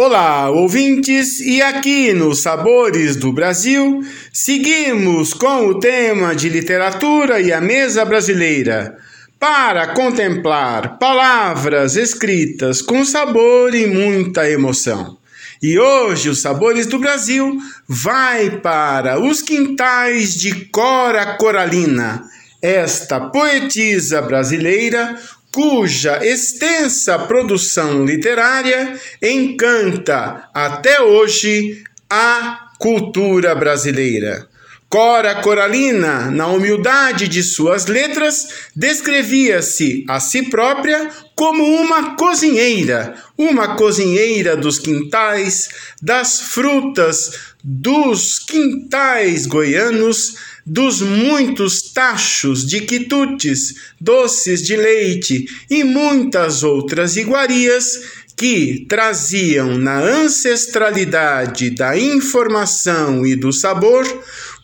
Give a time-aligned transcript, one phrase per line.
[0.00, 4.00] Olá, ouvintes, e aqui nos Sabores do Brasil,
[4.32, 8.96] seguimos com o tema de literatura e a mesa brasileira,
[9.40, 15.18] para contemplar palavras escritas com sabor e muita emoção.
[15.60, 17.58] E hoje os Sabores do Brasil
[17.88, 22.22] vai para os quintais de Cora Coralina,
[22.62, 25.18] esta poetisa brasileira
[25.58, 34.48] cuja extensa produção literária encanta até hoje a cultura brasileira.
[34.88, 43.74] Cora Coralina, na humildade de suas letras, descrevia-se a si própria como uma cozinheira, uma
[43.74, 45.68] cozinheira dos quintais,
[46.00, 47.32] das frutas,
[47.64, 50.36] dos quintais goianos,
[50.68, 58.02] dos muitos tachos de quitutes, doces de leite e muitas outras iguarias
[58.36, 64.06] que traziam na ancestralidade da informação e do sabor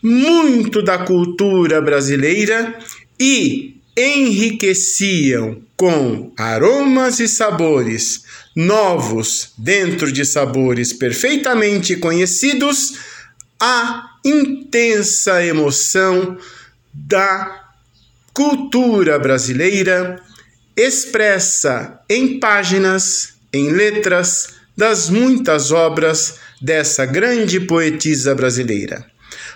[0.01, 2.77] muito da cultura brasileira
[3.19, 8.23] e enriqueciam com aromas e sabores
[8.55, 12.93] novos dentro de sabores perfeitamente conhecidos
[13.59, 16.37] a intensa emoção
[16.93, 17.63] da
[18.33, 20.21] cultura brasileira
[20.75, 29.05] expressa em páginas, em letras das muitas obras dessa grande poetisa brasileira.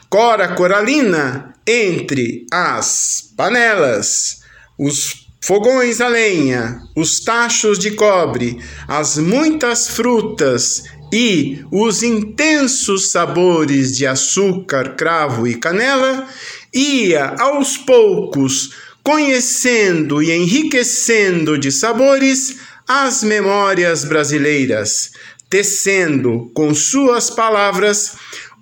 [0.10, 4.42] Cora Coralina, entre as panelas,
[4.78, 13.96] os fogões a lenha, os tachos de cobre, as muitas frutas e os intensos sabores
[13.96, 16.28] de açúcar, cravo e canela,
[16.74, 18.72] ia aos poucos
[19.04, 25.12] conhecendo e enriquecendo de sabores as memórias brasileiras,
[25.50, 28.14] tecendo com suas palavras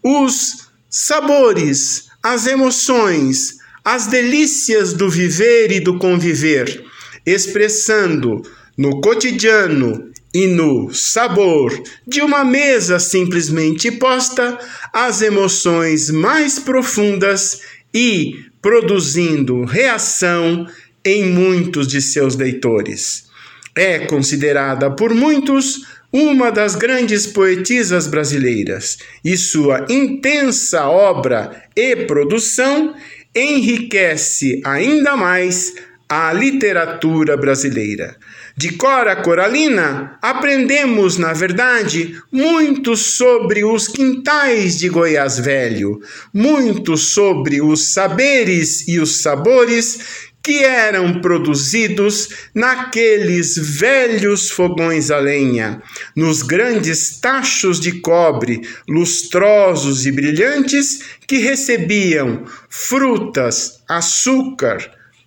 [0.04, 6.84] os sabores, as emoções, as delícias do viver e do conviver,
[7.26, 8.42] expressando
[8.78, 11.72] no cotidiano e no sabor
[12.06, 14.58] de uma mesa simplesmente posta
[14.94, 17.62] as emoções mais profundas
[17.94, 20.68] e produzindo reação
[21.04, 23.28] em muitos de seus leitores.
[23.76, 32.96] É considerada por muitos uma das grandes poetisas brasileiras, e sua intensa obra e produção
[33.36, 35.74] enriquece ainda mais
[36.10, 38.16] a literatura brasileira.
[38.60, 46.00] De Cora Coralina, aprendemos, na verdade, muito sobre os quintais de Goiás Velho,
[46.34, 55.80] muito sobre os saberes e os sabores que eram produzidos naqueles velhos fogões a lenha,
[56.16, 64.80] nos grandes tachos de cobre, lustrosos e brilhantes, que recebiam frutas, açúcar,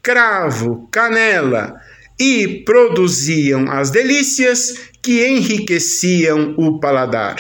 [0.03, 1.79] cravo, canela
[2.21, 7.37] e produziam as delícias que enriqueciam o paladar.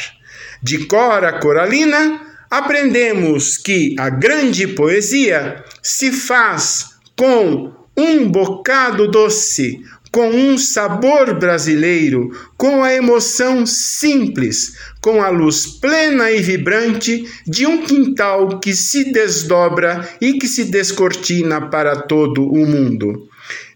[0.62, 10.30] De Cora Coralina, aprendemos que a grande poesia se faz com um bocado doce, com
[10.30, 17.84] um sabor brasileiro, com a emoção simples, com a luz plena e vibrante de um
[17.84, 23.28] quintal que se desdobra e que se descortina para todo o mundo.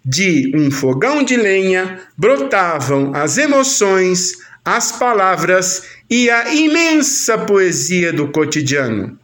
[0.05, 4.35] De um fogão de lenha brotavam as emoções,
[4.65, 9.19] as palavras e a imensa poesia do cotidiano.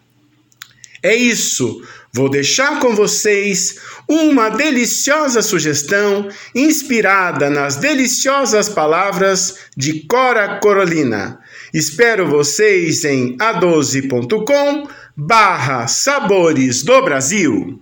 [1.02, 1.82] É isso.
[2.12, 11.38] Vou deixar com vocês uma deliciosa sugestão inspirada nas deliciosas palavras de Cora Corolina.
[11.72, 17.80] Espero vocês em a12.com barra Sabores do Brasil.